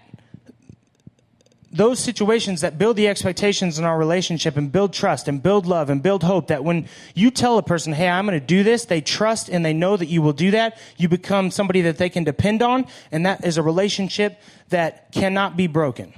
those 1.76 2.00
situations 2.00 2.62
that 2.62 2.78
build 2.78 2.96
the 2.96 3.10
expectations 3.10 3.78
in 3.78 3.84
our 3.84 3.98
relationship 3.98 4.56
and 4.56 4.72
build 4.72 4.94
trust 4.94 5.28
and 5.28 5.44
build 5.44 5.66
love 5.66 5.90
and 5.90 6.02
build 6.02 6.24
hope 6.24 6.48
that 6.48 6.64
when 6.64 6.88
you 7.14 7.30
tell 7.30 7.58
a 7.58 7.64
person, 7.64 7.92
hey, 7.92 8.08
I'm 8.08 8.26
going 8.26 8.40
to 8.40 8.46
do 8.46 8.64
this, 8.64 8.86
they 8.86 9.02
trust 9.02 9.50
and 9.50 9.66
they 9.66 9.74
know 9.74 9.98
that 9.98 10.06
you 10.06 10.22
will 10.22 10.34
do 10.34 10.52
that. 10.52 10.78
You 10.96 11.10
become 11.10 11.52
somebody 11.52 11.82
that 11.82 11.98
they 11.98 12.10
can 12.10 12.24
depend 12.24 12.62
on. 12.62 12.88
And 13.12 13.26
that 13.26 13.46
is 13.46 13.58
a 13.58 13.62
relationship 13.62 14.42
that 14.70 15.12
cannot 15.12 15.58
be 15.58 15.68
broken. 15.68 16.14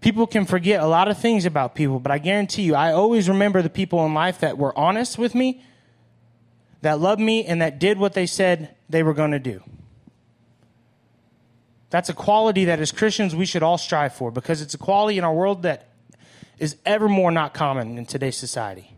People 0.00 0.28
can 0.28 0.44
forget 0.44 0.80
a 0.80 0.86
lot 0.86 1.08
of 1.08 1.18
things 1.18 1.44
about 1.44 1.74
people, 1.74 1.98
but 1.98 2.12
I 2.12 2.18
guarantee 2.18 2.62
you, 2.62 2.76
I 2.76 2.92
always 2.92 3.28
remember 3.28 3.62
the 3.62 3.70
people 3.70 4.06
in 4.06 4.14
life 4.14 4.38
that 4.38 4.56
were 4.56 4.76
honest 4.78 5.18
with 5.18 5.34
me, 5.34 5.64
that 6.82 7.00
loved 7.00 7.20
me, 7.20 7.44
and 7.44 7.60
that 7.60 7.80
did 7.80 7.98
what 7.98 8.12
they 8.12 8.26
said 8.26 8.76
they 8.88 9.02
were 9.02 9.14
going 9.14 9.32
to 9.32 9.40
do. 9.40 9.60
That's 11.90 12.08
a 12.08 12.14
quality 12.14 12.66
that 12.66 12.80
as 12.80 12.92
Christians 12.92 13.34
we 13.34 13.46
should 13.46 13.62
all 13.62 13.78
strive 13.78 14.14
for 14.14 14.30
because 14.30 14.60
it's 14.60 14.74
a 14.74 14.78
quality 14.78 15.18
in 15.18 15.24
our 15.24 15.34
world 15.34 15.62
that 15.62 15.88
is 16.58 16.76
ever 16.84 17.08
more 17.08 17.30
not 17.30 17.54
common 17.54 17.98
in 17.98 18.06
today's 18.06 18.36
society. 18.36 18.92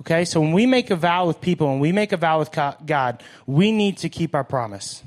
Okay, 0.00 0.24
so 0.24 0.40
when 0.40 0.52
we 0.52 0.66
make 0.66 0.90
a 0.90 0.96
vow 0.96 1.26
with 1.26 1.40
people 1.40 1.70
and 1.70 1.80
we 1.80 1.90
make 1.90 2.12
a 2.12 2.16
vow 2.16 2.38
with 2.38 2.52
God, 2.52 3.22
we 3.46 3.72
need 3.72 3.98
to 3.98 4.08
keep 4.08 4.34
our 4.34 4.44
promise. 4.44 5.02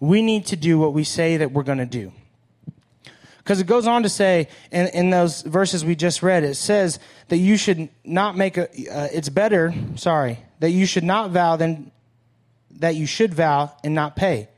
We 0.00 0.22
need 0.22 0.46
to 0.46 0.56
do 0.56 0.78
what 0.78 0.94
we 0.94 1.04
say 1.04 1.36
that 1.36 1.52
we're 1.52 1.64
going 1.64 1.78
to 1.78 1.86
do. 1.86 2.12
Because 3.38 3.60
it 3.60 3.66
goes 3.66 3.88
on 3.88 4.04
to 4.04 4.08
say 4.08 4.48
in, 4.70 4.86
in 4.88 5.10
those 5.10 5.42
verses 5.42 5.84
we 5.84 5.96
just 5.96 6.22
read, 6.22 6.44
it 6.44 6.54
says 6.54 7.00
that 7.28 7.38
you 7.38 7.56
should 7.56 7.88
not 8.04 8.36
make 8.36 8.56
a, 8.56 8.64
uh, 8.64 9.08
it's 9.12 9.28
better, 9.28 9.74
sorry, 9.96 10.38
that 10.60 10.70
you 10.70 10.86
should 10.86 11.04
not 11.04 11.30
vow 11.30 11.56
than 11.56 11.90
that 12.70 12.94
you 12.94 13.04
should 13.04 13.34
vow 13.34 13.72
and 13.82 13.94
not 13.94 14.14
pay. 14.14 14.48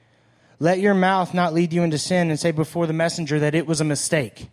Let 0.59 0.79
your 0.79 0.95
mouth 0.95 1.35
not 1.35 1.53
lead 1.53 1.73
you 1.73 1.83
into 1.83 1.99
sin 1.99 2.31
and 2.31 2.39
say 2.39 2.51
before 2.51 2.87
the 2.87 2.93
messenger 2.93 3.41
that 3.41 3.55
it 3.55 3.67
was 3.67 3.81
a 3.81 3.85
mistake. 3.85 4.49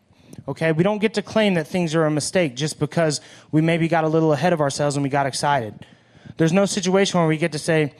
Okay? 0.48 0.72
We 0.72 0.84
don't 0.84 1.00
get 1.00 1.13
to 1.15 1.22
claim 1.22 1.53
that 1.55 1.67
things 1.67 1.96
are 1.96 2.05
a 2.05 2.12
mistake 2.12 2.55
just 2.55 2.79
because 2.79 3.22
we 3.51 3.62
maybe 3.62 3.88
got 3.88 4.03
a 4.03 4.08
little 4.08 4.34
ahead 4.34 4.53
of 4.53 4.62
ourselves 4.62 4.96
and 4.96 5.03
we 5.03 5.10
got 5.10 5.25
excited. 5.25 5.86
There's 6.38 6.53
no 6.53 6.65
situation 6.65 7.20
where 7.20 7.27
we 7.27 7.38
get 7.38 7.51
to 7.51 7.60
say, 7.60 7.93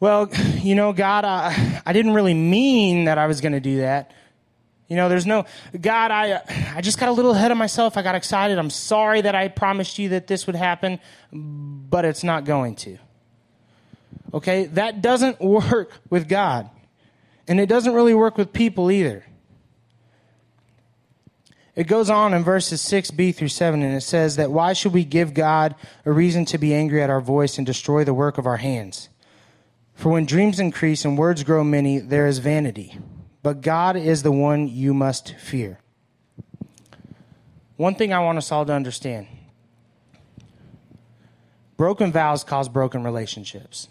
well, 0.00 0.30
you 0.56 0.74
know, 0.74 0.92
God, 0.92 1.24
I, 1.24 1.82
I 1.84 1.92
didn't 1.92 2.14
really 2.14 2.34
mean 2.34 3.04
that 3.04 3.18
I 3.18 3.26
was 3.26 3.40
going 3.40 3.52
to 3.52 3.60
do 3.60 3.80
that. 3.80 4.12
You 4.88 4.96
know, 4.96 5.10
there's 5.10 5.26
no, 5.26 5.44
God, 5.78 6.10
I, 6.10 6.40
I 6.74 6.80
just 6.80 6.98
got 6.98 7.10
a 7.10 7.12
little 7.12 7.32
ahead 7.32 7.50
of 7.50 7.58
myself. 7.58 7.98
I 7.98 8.02
got 8.02 8.14
excited. 8.14 8.58
I'm 8.58 8.70
sorry 8.70 9.20
that 9.20 9.34
I 9.34 9.48
promised 9.48 9.98
you 9.98 10.10
that 10.10 10.26
this 10.26 10.46
would 10.46 10.56
happen, 10.56 10.98
but 11.30 12.06
it's 12.06 12.24
not 12.24 12.46
going 12.46 12.76
to. 12.76 12.98
Okay? 14.32 14.64
That 14.66 15.02
doesn't 15.02 15.40
work 15.42 15.92
with 16.08 16.26
God. 16.26 16.70
And 17.48 17.58
it 17.58 17.68
doesn't 17.68 17.94
really 17.94 18.14
work 18.14 18.36
with 18.36 18.52
people 18.52 18.90
either. 18.90 19.24
It 21.74 21.86
goes 21.86 22.10
on 22.10 22.34
in 22.34 22.42
verses 22.42 22.82
6b 22.82 23.36
through 23.36 23.48
7, 23.48 23.82
and 23.82 23.94
it 23.94 24.02
says 24.02 24.36
that 24.36 24.50
why 24.50 24.72
should 24.72 24.92
we 24.92 25.04
give 25.04 25.32
God 25.32 25.76
a 26.04 26.12
reason 26.12 26.44
to 26.46 26.58
be 26.58 26.74
angry 26.74 27.02
at 27.02 27.08
our 27.08 27.20
voice 27.20 27.56
and 27.56 27.66
destroy 27.66 28.04
the 28.04 28.12
work 28.12 28.36
of 28.36 28.46
our 28.46 28.56
hands? 28.56 29.08
For 29.94 30.10
when 30.10 30.26
dreams 30.26 30.60
increase 30.60 31.04
and 31.04 31.16
words 31.16 31.42
grow 31.44 31.64
many, 31.64 31.98
there 31.98 32.26
is 32.26 32.38
vanity. 32.38 32.98
But 33.42 33.62
God 33.62 33.96
is 33.96 34.22
the 34.22 34.32
one 34.32 34.68
you 34.68 34.92
must 34.92 35.34
fear. 35.36 35.78
One 37.76 37.94
thing 37.94 38.12
I 38.12 38.18
want 38.18 38.38
us 38.38 38.50
all 38.50 38.66
to 38.66 38.72
understand 38.72 39.28
broken 41.76 42.10
vows 42.10 42.42
cause 42.42 42.68
broken 42.68 43.04
relationships. 43.04 43.88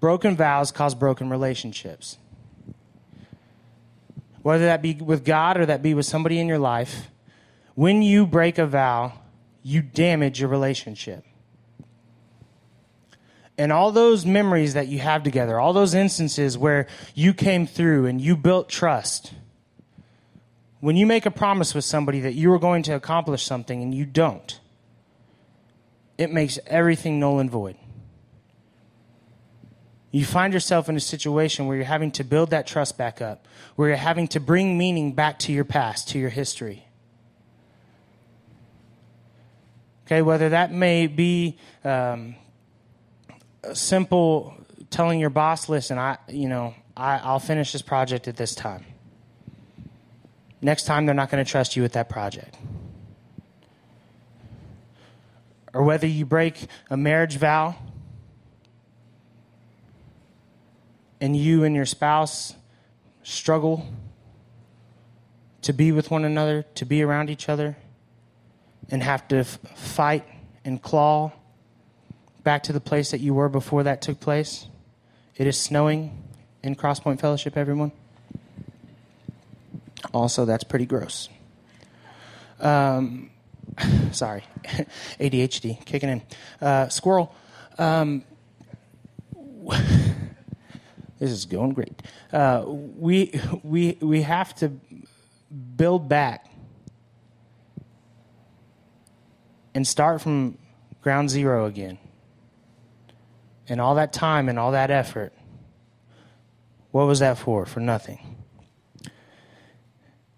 Broken 0.00 0.34
vows 0.34 0.72
cause 0.72 0.94
broken 0.94 1.28
relationships. 1.28 2.16
Whether 4.42 4.64
that 4.64 4.80
be 4.80 4.94
with 4.94 5.24
God 5.24 5.58
or 5.58 5.66
that 5.66 5.82
be 5.82 5.92
with 5.92 6.06
somebody 6.06 6.40
in 6.40 6.48
your 6.48 6.58
life, 6.58 7.08
when 7.74 8.00
you 8.00 8.26
break 8.26 8.56
a 8.56 8.66
vow, 8.66 9.12
you 9.62 9.82
damage 9.82 10.40
your 10.40 10.48
relationship. 10.48 11.24
And 13.58 13.70
all 13.70 13.92
those 13.92 14.24
memories 14.24 14.72
that 14.72 14.88
you 14.88 15.00
have 15.00 15.22
together, 15.22 15.60
all 15.60 15.74
those 15.74 15.92
instances 15.92 16.56
where 16.56 16.86
you 17.14 17.34
came 17.34 17.66
through 17.66 18.06
and 18.06 18.18
you 18.18 18.34
built 18.34 18.70
trust, 18.70 19.34
when 20.80 20.96
you 20.96 21.04
make 21.04 21.26
a 21.26 21.30
promise 21.30 21.74
with 21.74 21.84
somebody 21.84 22.20
that 22.20 22.32
you 22.32 22.50
are 22.54 22.58
going 22.58 22.82
to 22.84 22.92
accomplish 22.92 23.44
something 23.44 23.82
and 23.82 23.94
you 23.94 24.06
don't, 24.06 24.60
it 26.16 26.32
makes 26.32 26.58
everything 26.66 27.20
null 27.20 27.38
and 27.38 27.50
void 27.50 27.76
you 30.10 30.24
find 30.24 30.52
yourself 30.52 30.88
in 30.88 30.96
a 30.96 31.00
situation 31.00 31.66
where 31.66 31.76
you're 31.76 31.86
having 31.86 32.10
to 32.12 32.24
build 32.24 32.50
that 32.50 32.66
trust 32.66 32.98
back 32.98 33.22
up, 33.22 33.46
where 33.76 33.88
you're 33.88 33.96
having 33.96 34.26
to 34.28 34.40
bring 34.40 34.76
meaning 34.76 35.12
back 35.12 35.38
to 35.40 35.52
your 35.52 35.64
past, 35.64 36.08
to 36.08 36.18
your 36.18 36.30
history. 36.30 36.84
Okay, 40.06 40.22
whether 40.22 40.48
that 40.48 40.72
may 40.72 41.06
be 41.06 41.56
um, 41.84 42.34
simple 43.72 44.56
telling 44.90 45.20
your 45.20 45.30
boss, 45.30 45.68
listen, 45.68 45.98
I, 45.98 46.18
you 46.28 46.48
know, 46.48 46.74
I, 46.96 47.18
I'll 47.18 47.38
finish 47.38 47.70
this 47.70 47.82
project 47.82 48.26
at 48.26 48.36
this 48.36 48.56
time. 48.56 48.84
Next 50.60 50.84
time, 50.84 51.06
they're 51.06 51.14
not 51.14 51.30
going 51.30 51.42
to 51.42 51.48
trust 51.48 51.76
you 51.76 51.82
with 51.82 51.92
that 51.92 52.08
project. 52.08 52.56
Or 55.72 55.84
whether 55.84 56.08
you 56.08 56.26
break 56.26 56.66
a 56.90 56.96
marriage 56.96 57.36
vow 57.36 57.76
and 61.20 61.36
you 61.36 61.64
and 61.64 61.74
your 61.74 61.86
spouse 61.86 62.54
struggle 63.22 63.86
to 65.62 65.72
be 65.72 65.92
with 65.92 66.10
one 66.10 66.24
another, 66.24 66.64
to 66.74 66.84
be 66.84 67.02
around 67.02 67.30
each 67.30 67.48
other, 67.48 67.76
and 68.90 69.02
have 69.02 69.28
to 69.28 69.38
f- 69.38 69.58
fight 69.74 70.24
and 70.64 70.82
claw 70.82 71.32
back 72.42 72.62
to 72.64 72.72
the 72.72 72.80
place 72.80 73.10
that 73.10 73.20
you 73.20 73.34
were 73.34 73.48
before 73.48 73.82
that 73.82 74.00
took 74.00 74.18
place. 74.20 74.66
It 75.36 75.46
is 75.46 75.58
snowing 75.58 76.24
in 76.62 76.74
Crosspoint 76.74 77.20
Fellowship, 77.20 77.56
everyone. 77.56 77.92
Also, 80.12 80.44
that's 80.44 80.64
pretty 80.64 80.86
gross. 80.86 81.28
Um, 82.58 83.30
sorry, 84.12 84.44
ADHD 85.20 85.84
kicking 85.84 86.08
in. 86.08 86.22
Uh, 86.60 86.88
squirrel. 86.88 87.34
Um, 87.78 88.24
This 91.20 91.30
is 91.30 91.44
going 91.44 91.74
great. 91.74 92.02
Uh, 92.32 92.64
we, 92.66 93.38
we, 93.62 93.98
we 94.00 94.22
have 94.22 94.54
to 94.56 94.72
build 95.76 96.08
back 96.08 96.50
and 99.74 99.86
start 99.86 100.22
from 100.22 100.56
ground 101.02 101.28
zero 101.28 101.66
again. 101.66 101.98
And 103.68 103.82
all 103.82 103.96
that 103.96 104.14
time 104.14 104.48
and 104.48 104.58
all 104.58 104.72
that 104.72 104.90
effort, 104.90 105.34
what 106.90 107.06
was 107.06 107.20
that 107.20 107.36
for? 107.36 107.66
For 107.66 107.80
nothing. 107.80 108.18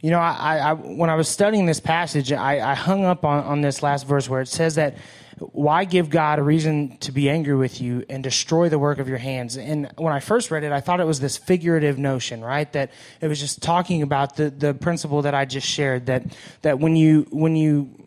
You 0.00 0.10
know, 0.10 0.18
I, 0.18 0.58
I, 0.58 0.72
when 0.72 1.10
I 1.10 1.14
was 1.14 1.28
studying 1.28 1.64
this 1.64 1.78
passage, 1.78 2.32
I, 2.32 2.72
I 2.72 2.74
hung 2.74 3.04
up 3.04 3.24
on, 3.24 3.44
on 3.44 3.60
this 3.60 3.84
last 3.84 4.04
verse 4.04 4.28
where 4.28 4.40
it 4.40 4.48
says 4.48 4.74
that 4.74 4.96
why 5.38 5.84
give 5.84 6.10
God 6.10 6.38
a 6.38 6.42
reason 6.42 6.96
to 6.98 7.12
be 7.12 7.28
angry 7.28 7.56
with 7.56 7.80
you 7.80 8.04
and 8.08 8.22
destroy 8.22 8.68
the 8.68 8.78
work 8.78 8.98
of 8.98 9.08
your 9.08 9.18
hands? 9.18 9.56
And 9.56 9.90
when 9.96 10.12
I 10.12 10.20
first 10.20 10.50
read 10.50 10.64
it, 10.64 10.72
I 10.72 10.80
thought 10.80 11.00
it 11.00 11.06
was 11.06 11.20
this 11.20 11.36
figurative 11.36 11.98
notion, 11.98 12.42
right? 12.42 12.70
That 12.72 12.90
it 13.20 13.28
was 13.28 13.40
just 13.40 13.62
talking 13.62 14.02
about 14.02 14.36
the, 14.36 14.50
the 14.50 14.74
principle 14.74 15.22
that 15.22 15.34
I 15.34 15.44
just 15.44 15.66
shared 15.66 16.06
that, 16.06 16.24
that 16.62 16.78
when 16.78 16.96
you, 16.96 17.26
when 17.30 17.56
you 17.56 18.01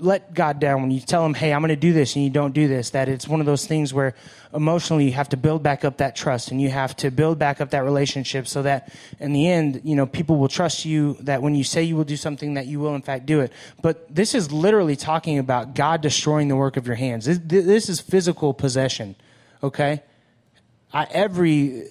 let 0.00 0.34
God 0.34 0.58
down, 0.60 0.82
when 0.82 0.90
you 0.90 1.00
tell 1.00 1.24
him, 1.24 1.34
hey, 1.34 1.52
I'm 1.52 1.60
going 1.60 1.68
to 1.68 1.76
do 1.76 1.92
this 1.92 2.16
and 2.16 2.24
you 2.24 2.30
don't 2.30 2.52
do 2.52 2.68
this, 2.68 2.90
that 2.90 3.08
it's 3.08 3.28
one 3.28 3.40
of 3.40 3.46
those 3.46 3.66
things 3.66 3.92
where 3.94 4.14
emotionally 4.52 5.04
you 5.04 5.12
have 5.12 5.28
to 5.28 5.36
build 5.36 5.62
back 5.62 5.84
up 5.84 5.98
that 5.98 6.16
trust 6.16 6.50
and 6.50 6.60
you 6.60 6.70
have 6.70 6.96
to 6.96 7.10
build 7.10 7.38
back 7.38 7.60
up 7.60 7.70
that 7.70 7.84
relationship 7.84 8.46
so 8.46 8.62
that 8.62 8.92
in 9.18 9.32
the 9.32 9.48
end, 9.48 9.80
you 9.84 9.94
know, 9.94 10.06
people 10.06 10.36
will 10.36 10.48
trust 10.48 10.84
you 10.84 11.16
that 11.20 11.42
when 11.42 11.54
you 11.54 11.64
say 11.64 11.82
you 11.82 11.96
will 11.96 12.04
do 12.04 12.16
something 12.16 12.54
that 12.54 12.66
you 12.66 12.80
will 12.80 12.94
in 12.94 13.02
fact 13.02 13.26
do 13.26 13.40
it. 13.40 13.52
But 13.82 14.12
this 14.12 14.34
is 14.34 14.50
literally 14.50 14.96
talking 14.96 15.38
about 15.38 15.74
God 15.74 16.00
destroying 16.00 16.48
the 16.48 16.56
work 16.56 16.76
of 16.76 16.86
your 16.86 16.96
hands. 16.96 17.26
This, 17.26 17.38
this 17.44 17.88
is 17.88 18.00
physical 18.00 18.54
possession. 18.54 19.14
Okay. 19.62 20.02
I, 20.92 21.06
every, 21.10 21.84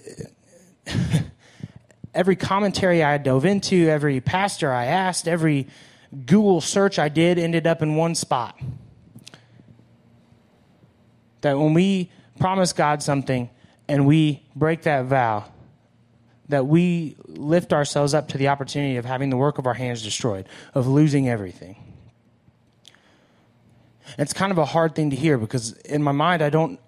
every 2.14 2.36
commentary 2.36 3.04
I 3.04 3.18
dove 3.18 3.46
into, 3.46 3.88
every 3.88 4.20
pastor 4.20 4.72
I 4.72 4.86
asked, 4.86 5.28
every 5.28 5.68
Google 6.26 6.62
search 6.62 6.98
I 6.98 7.10
did 7.10 7.38
ended 7.38 7.68
up 7.68 7.82
in 7.82 7.96
one 7.96 8.16
spot. 8.16 8.60
That 11.42 11.58
when 11.58 11.74
we 11.74 12.12
promise 12.40 12.74
God 12.74 13.02
something 13.04 13.50
and 13.88 14.06
we 14.06 14.44
break 14.56 14.84
that 14.84 15.06
vow, 15.06 15.46
that 16.50 16.66
we 16.66 17.16
lift 17.28 17.74
ourselves 17.74 18.14
up 18.14 18.30
to 18.30 18.38
the 18.38 18.48
opportunity 18.48 18.98
of 18.98 19.06
having 19.06 19.30
the 19.30 19.38
work 19.38 19.60
of 19.60 19.68
our 19.68 19.76
hands 19.76 20.02
destroyed, 20.02 20.48
of 20.74 20.88
losing 20.88 21.30
everything. 21.30 21.76
It's 24.18 24.34
kind 24.34 24.52
of 24.52 24.58
a 24.58 24.66
hard 24.66 24.96
thing 24.96 25.12
to 25.12 25.16
hear 25.16 25.38
because 25.38 25.74
in 25.74 26.02
my 26.02 26.12
mind, 26.12 26.42
I 26.42 26.50
don't 26.50 26.80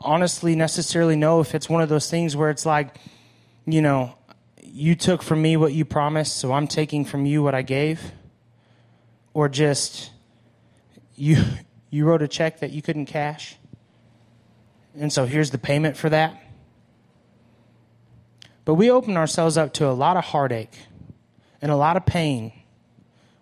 honestly 0.00 0.54
necessarily 0.54 1.16
know 1.16 1.40
if 1.40 1.54
it's 1.54 1.68
one 1.68 1.82
of 1.82 1.88
those 1.88 2.10
things 2.10 2.36
where 2.36 2.50
it's 2.50 2.66
like, 2.66 2.98
you 3.64 3.80
know, 3.80 4.16
you 4.62 4.94
took 4.94 5.22
from 5.22 5.40
me 5.40 5.56
what 5.56 5.72
you 5.72 5.86
promised, 5.86 6.36
so 6.36 6.52
I'm 6.52 6.66
taking 6.66 7.06
from 7.06 7.24
you 7.24 7.42
what 7.42 7.54
I 7.54 7.62
gave, 7.62 8.12
or 9.34 9.48
just 9.48 10.10
you 11.16 11.44
you 11.90 12.06
wrote 12.06 12.22
a 12.22 12.28
check 12.28 12.60
that 12.60 12.70
you 12.70 12.80
couldn't 12.80 13.06
cash, 13.06 13.56
and 14.98 15.12
so 15.12 15.26
here's 15.26 15.50
the 15.50 15.58
payment 15.58 15.96
for 15.96 16.08
that. 16.08 16.40
But 18.64 18.74
we 18.74 18.90
open 18.90 19.16
ourselves 19.16 19.58
up 19.58 19.74
to 19.74 19.88
a 19.88 19.92
lot 19.92 20.16
of 20.16 20.24
heartache 20.24 20.78
and 21.60 21.70
a 21.70 21.76
lot 21.76 21.96
of 21.96 22.06
pain 22.06 22.52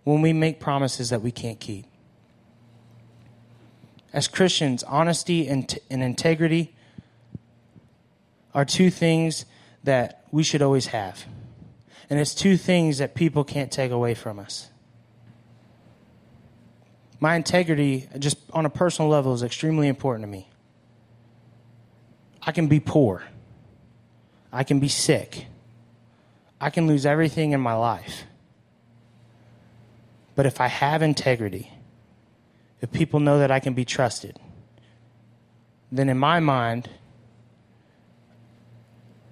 when 0.05 0.21
we 0.21 0.33
make 0.33 0.59
promises 0.59 1.11
that 1.11 1.23
we 1.23 1.31
can't 1.31 1.61
keep. 1.61 1.87
As 4.13 4.29
Christians, 4.29 4.83
honesty 4.83 5.47
and, 5.47 5.79
and 5.91 6.03
integrity 6.03 6.75
are 8.53 8.65
two 8.65 8.91
things 8.91 9.45
that 9.85 10.25
we 10.31 10.43
should 10.43 10.61
always 10.61 10.87
have. 10.87 11.25
And 12.11 12.19
it's 12.19 12.35
two 12.35 12.57
things 12.57 12.99
that 12.99 13.15
people 13.15 13.45
can't 13.45 13.71
take 13.71 13.91
away 13.91 14.15
from 14.15 14.39
us. 14.39 14.69
My 17.23 17.37
integrity, 17.37 18.09
just 18.19 18.37
on 18.53 18.67
a 18.67 18.69
personal 18.69 19.09
level, 19.09 19.33
is 19.33 19.45
extremely 19.45 19.87
important 19.87 20.25
to 20.25 20.27
me. 20.27 20.49
I 22.45 22.51
can 22.51 22.67
be 22.67 22.81
poor. 22.81 23.23
I 24.53 24.65
can 24.65 24.81
be 24.81 24.89
sick. 24.89 25.47
I 26.61 26.69
can 26.71 26.89
lose 26.89 27.07
everything 27.07 27.53
in 27.53 27.61
my 27.61 27.75
life. 27.75 28.25
But 30.35 30.47
if 30.47 30.61
I 30.61 30.67
have 30.67 31.01
integrity, 31.01 31.71
if 32.81 32.91
people 32.91 33.21
know 33.21 33.39
that 33.39 33.53
I 33.53 33.61
can 33.61 33.75
be 33.75 33.85
trusted, 33.85 34.41
then 35.93 36.09
in 36.09 36.19
my 36.19 36.41
mind, 36.41 36.89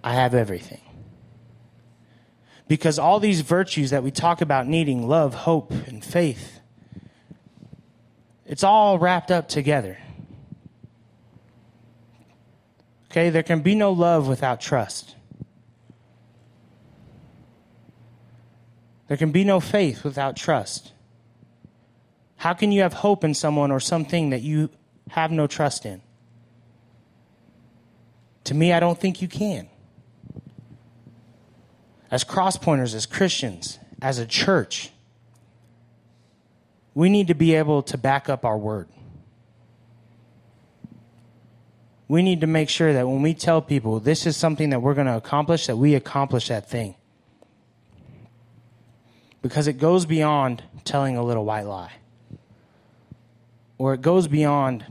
I 0.05 0.15
have 0.15 0.33
everything. 0.33 0.83
Because 2.69 3.01
all 3.01 3.19
these 3.19 3.41
virtues 3.41 3.91
that 3.91 4.05
we 4.05 4.13
talk 4.13 4.41
about 4.41 4.69
needing 4.69 5.09
love, 5.09 5.35
hope, 5.35 5.73
and 5.73 6.05
faith 6.05 6.60
it's 8.51 8.65
all 8.65 8.99
wrapped 8.99 9.31
up 9.31 9.49
together. 9.49 9.97
Okay, 13.09 13.31
there 13.31 13.45
can 13.45 13.61
be 13.61 13.77
no 13.77 13.93
love 13.93 14.27
without 14.27 14.61
trust. 14.61 15.15
There 19.07 19.17
can 19.17 19.31
be 19.31 19.45
no 19.45 19.61
faith 19.61 20.03
without 20.03 20.37
trust. 20.37 20.93
How 22.39 22.53
can 22.53 22.73
you 22.73 22.83
have 22.83 22.93
hope 22.93 23.23
in 23.23 23.35
someone 23.35 23.71
or 23.71 23.79
something 23.79 24.31
that 24.31 24.43
you 24.43 24.69
have 25.11 25.31
no 25.31 25.47
trust 25.47 25.87
in? 25.87 26.03
To 28.45 28.55
me, 28.55 28.73
I 28.73 28.81
don't 28.81 28.99
think 28.99 29.23
you 29.23 29.29
can. 29.29 29.69
As 32.11 32.25
crosspointers, 32.25 32.97
as 32.97 33.07
Christians, 33.07 33.79
as 34.03 34.19
a 34.19 34.27
church, 34.27 34.91
we 36.95 37.09
need 37.09 37.29
to 37.29 37.35
be 37.35 37.55
able 37.55 37.83
to 37.85 37.99
back 37.99 38.29
up 38.29 38.45
our 38.45 38.59
word. 38.59 38.89
We 42.09 42.23
need 42.23 42.41
to 42.41 42.47
make 42.47 42.69
sure 42.69 42.93
that 42.93 43.07
when 43.07 43.23
we 43.23 43.35
tell 43.35 43.63
people 43.63 44.01
this 44.01 44.27
is 44.27 44.37
something 44.37 44.71
that 44.71 44.83
we're 44.83 44.95
going 44.95 45.07
to 45.07 45.17
accomplish, 45.17 45.67
that 45.67 45.77
we 45.77 45.95
accomplish 45.95 46.49
that 46.49 46.69
thing 46.69 46.97
because 49.43 49.67
it 49.67 49.75
goes 49.75 50.07
beyond 50.07 50.63
telling 50.85 51.17
a 51.17 51.23
little 51.23 51.45
white 51.45 51.67
lie. 51.67 51.93
Or 53.79 53.95
it 53.95 54.03
goes 54.03 54.29
beyond 54.29 54.85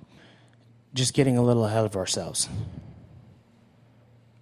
just 0.94 1.13
getting 1.13 1.38
a 1.38 1.44
little 1.44 1.65
ahead 1.65 1.86
of 1.86 1.96
ourselves. 1.96 2.50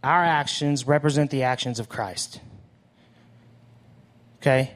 Our 0.04 0.24
actions 0.24 0.88
represent 0.88 1.32
the 1.32 1.44
actions 1.44 1.80
of 1.80 1.90
Christ. 1.90 2.40
Okay? 4.42 4.72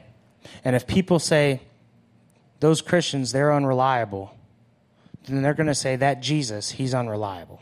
And 0.64 0.76
if 0.76 0.86
people 0.86 1.18
say, 1.18 1.62
those 2.62 2.80
Christians, 2.80 3.32
they're 3.32 3.52
unreliable, 3.52 4.36
then 5.26 5.42
they're 5.42 5.52
going 5.52 5.66
to 5.66 5.74
say, 5.74 5.96
that 5.96 6.22
Jesus, 6.22 6.70
he's 6.70 6.94
unreliable. 6.94 7.60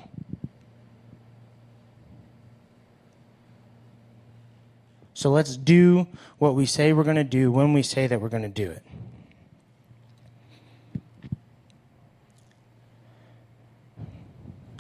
So 5.15 5.31
let's 5.31 5.57
do 5.57 6.07
what 6.37 6.55
we 6.55 6.67
say 6.67 6.93
we're 6.93 7.05
going 7.05 7.17
to 7.17 7.25
do 7.25 7.51
when 7.51 7.73
we 7.73 7.83
say 7.83 8.09
that 8.09 8.21
we're 8.21 8.29
going 8.29 8.43
to 8.43 8.49
do 8.51 8.71
it. 8.71 8.85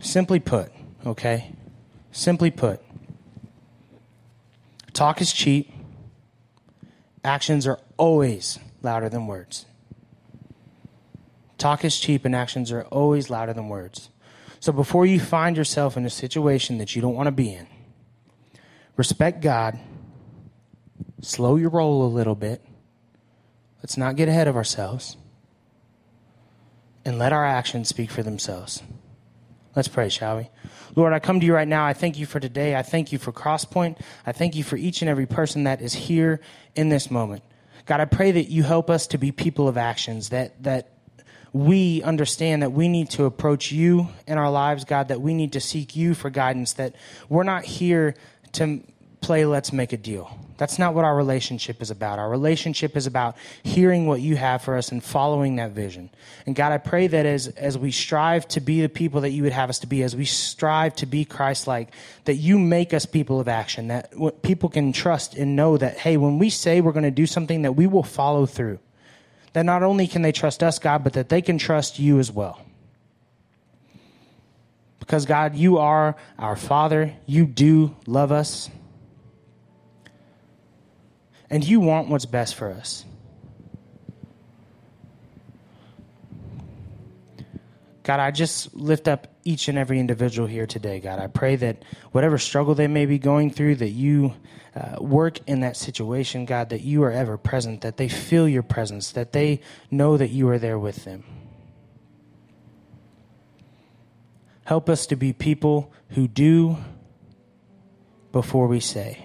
Simply 0.02 0.38
put, 0.38 0.70
okay? 1.06 1.54
Simply 2.12 2.50
put, 2.50 2.82
talk 4.92 5.22
is 5.22 5.32
cheap, 5.32 5.72
actions 7.24 7.66
are 7.66 7.80
always 7.96 8.58
louder 8.82 9.08
than 9.08 9.26
words. 9.26 9.64
Talk 11.60 11.84
is 11.84 11.98
cheap 11.98 12.24
and 12.24 12.34
actions 12.34 12.72
are 12.72 12.82
always 12.84 13.30
louder 13.30 13.52
than 13.52 13.68
words. 13.68 14.08
So 14.58 14.72
before 14.72 15.06
you 15.06 15.20
find 15.20 15.56
yourself 15.56 15.96
in 15.96 16.04
a 16.04 16.10
situation 16.10 16.78
that 16.78 16.96
you 16.96 17.02
don't 17.02 17.14
want 17.14 17.28
to 17.28 17.32
be 17.32 17.52
in, 17.52 17.66
respect 18.96 19.40
God 19.40 19.78
slow 21.22 21.56
your 21.56 21.70
roll 21.70 22.04
a 22.04 22.08
little 22.08 22.34
bit. 22.34 22.64
Let's 23.82 23.96
not 23.96 24.16
get 24.16 24.28
ahead 24.28 24.48
of 24.48 24.56
ourselves. 24.56 25.16
And 27.04 27.18
let 27.18 27.32
our 27.32 27.44
actions 27.44 27.88
speak 27.88 28.10
for 28.10 28.22
themselves. 28.22 28.82
Let's 29.74 29.88
pray, 29.88 30.08
shall 30.08 30.38
we? 30.38 30.50
Lord, 30.96 31.12
I 31.12 31.18
come 31.18 31.40
to 31.40 31.46
you 31.46 31.54
right 31.54 31.68
now. 31.68 31.86
I 31.86 31.92
thank 31.92 32.18
you 32.18 32.26
for 32.26 32.40
today. 32.40 32.74
I 32.74 32.82
thank 32.82 33.12
you 33.12 33.18
for 33.18 33.32
Crosspoint. 33.32 34.00
I 34.26 34.32
thank 34.32 34.54
you 34.54 34.64
for 34.64 34.76
each 34.76 35.00
and 35.00 35.08
every 35.08 35.26
person 35.26 35.64
that 35.64 35.80
is 35.80 35.94
here 35.94 36.40
in 36.74 36.88
this 36.88 37.10
moment. 37.10 37.42
God, 37.86 38.00
I 38.00 38.04
pray 38.04 38.32
that 38.32 38.50
you 38.50 38.62
help 38.62 38.90
us 38.90 39.06
to 39.08 39.18
be 39.18 39.32
people 39.32 39.68
of 39.68 39.78
actions, 39.78 40.30
that, 40.30 40.62
that 40.62 40.99
we 41.52 42.02
understand 42.02 42.62
that 42.62 42.72
we 42.72 42.88
need 42.88 43.10
to 43.10 43.24
approach 43.24 43.72
you 43.72 44.08
in 44.26 44.38
our 44.38 44.50
lives, 44.50 44.84
God, 44.84 45.08
that 45.08 45.20
we 45.20 45.34
need 45.34 45.52
to 45.54 45.60
seek 45.60 45.96
you 45.96 46.14
for 46.14 46.30
guidance, 46.30 46.74
that 46.74 46.94
we're 47.28 47.42
not 47.42 47.64
here 47.64 48.14
to 48.52 48.80
play 49.20 49.44
let's 49.44 49.72
make 49.72 49.92
a 49.92 49.96
deal. 49.96 50.30
That's 50.56 50.78
not 50.78 50.94
what 50.94 51.04
our 51.04 51.16
relationship 51.16 51.80
is 51.80 51.90
about. 51.90 52.18
Our 52.18 52.28
relationship 52.28 52.96
is 52.96 53.06
about 53.06 53.36
hearing 53.62 54.06
what 54.06 54.20
you 54.20 54.36
have 54.36 54.62
for 54.62 54.76
us 54.76 54.92
and 54.92 55.02
following 55.02 55.56
that 55.56 55.70
vision. 55.70 56.10
And 56.46 56.54
God, 56.54 56.72
I 56.72 56.78
pray 56.78 57.06
that 57.06 57.26
as, 57.26 57.48
as 57.48 57.78
we 57.78 57.92
strive 57.92 58.46
to 58.48 58.60
be 58.60 58.82
the 58.82 58.88
people 58.88 59.22
that 59.22 59.30
you 59.30 59.42
would 59.42 59.52
have 59.52 59.70
us 59.70 59.78
to 59.80 59.86
be, 59.86 60.02
as 60.02 60.14
we 60.14 60.26
strive 60.26 60.94
to 60.96 61.06
be 61.06 61.24
Christ 61.24 61.66
like, 61.66 61.94
that 62.24 62.34
you 62.34 62.58
make 62.58 62.92
us 62.92 63.06
people 63.06 63.40
of 63.40 63.48
action, 63.48 63.88
that 63.88 64.12
people 64.42 64.68
can 64.68 64.92
trust 64.92 65.34
and 65.34 65.56
know 65.56 65.76
that, 65.78 65.96
hey, 65.96 66.16
when 66.16 66.38
we 66.38 66.50
say 66.50 66.80
we're 66.80 66.92
going 66.92 67.04
to 67.04 67.10
do 67.10 67.26
something, 67.26 67.62
that 67.62 67.72
we 67.72 67.86
will 67.86 68.02
follow 68.02 68.44
through. 68.44 68.78
That 69.52 69.64
not 69.64 69.82
only 69.82 70.06
can 70.06 70.22
they 70.22 70.32
trust 70.32 70.62
us, 70.62 70.78
God, 70.78 71.02
but 71.02 71.14
that 71.14 71.28
they 71.28 71.42
can 71.42 71.58
trust 71.58 71.98
you 71.98 72.18
as 72.18 72.30
well. 72.30 72.60
Because, 75.00 75.26
God, 75.26 75.56
you 75.56 75.78
are 75.78 76.14
our 76.38 76.54
Father. 76.54 77.14
You 77.26 77.46
do 77.46 77.96
love 78.06 78.30
us 78.30 78.70
and 81.50 81.64
you 81.66 81.80
want 81.80 82.08
what's 82.08 82.26
best 82.26 82.54
for 82.54 82.70
us. 82.70 83.04
God, 88.10 88.18
I 88.18 88.32
just 88.32 88.74
lift 88.74 89.06
up 89.06 89.28
each 89.44 89.68
and 89.68 89.78
every 89.78 90.00
individual 90.00 90.48
here 90.48 90.66
today, 90.66 90.98
God. 90.98 91.20
I 91.20 91.28
pray 91.28 91.54
that 91.54 91.84
whatever 92.10 92.38
struggle 92.38 92.74
they 92.74 92.88
may 92.88 93.06
be 93.06 93.20
going 93.20 93.52
through, 93.52 93.76
that 93.76 93.90
you 93.90 94.34
uh, 94.74 94.96
work 95.00 95.38
in 95.46 95.60
that 95.60 95.76
situation, 95.76 96.44
God, 96.44 96.70
that 96.70 96.80
you 96.80 97.04
are 97.04 97.12
ever 97.12 97.38
present, 97.38 97.82
that 97.82 97.98
they 97.98 98.08
feel 98.08 98.48
your 98.48 98.64
presence, 98.64 99.12
that 99.12 99.30
they 99.30 99.60
know 99.92 100.16
that 100.16 100.30
you 100.30 100.48
are 100.48 100.58
there 100.58 100.76
with 100.76 101.04
them. 101.04 101.22
Help 104.64 104.88
us 104.88 105.06
to 105.06 105.14
be 105.14 105.32
people 105.32 105.92
who 106.08 106.26
do 106.26 106.78
before 108.32 108.66
we 108.66 108.80
say. 108.80 109.24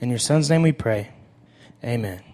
In 0.00 0.10
your 0.10 0.18
son's 0.18 0.50
name 0.50 0.62
we 0.62 0.72
pray. 0.72 1.10
Amen. 1.84 2.27